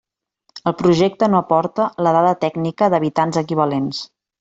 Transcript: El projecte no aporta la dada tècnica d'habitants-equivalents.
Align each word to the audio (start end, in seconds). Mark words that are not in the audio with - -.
El 0.71 0.75
projecte 0.79 1.29
no 1.35 1.39
aporta 1.43 1.87
la 2.09 2.17
dada 2.19 2.35
tècnica 2.49 2.93
d'habitants-equivalents. 2.95 4.07